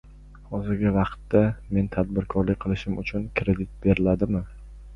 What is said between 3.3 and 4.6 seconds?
kredit beriladimi?